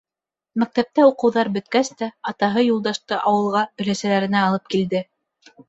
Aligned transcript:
Мәктәптә 0.61 1.05
уҡыуҙар 1.09 1.51
бөткәс 1.57 1.91
тә, 1.99 2.09
атаһы 2.33 2.65
Юлдашты 2.69 3.21
ауылға 3.35 3.65
өләсәләренә 3.85 4.45
алып 4.49 4.77
килде. 4.77 5.07